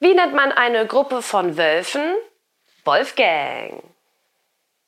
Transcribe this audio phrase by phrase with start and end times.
[0.00, 2.14] Wie nennt man eine Gruppe von Wölfen?
[2.84, 3.82] Wolfgang.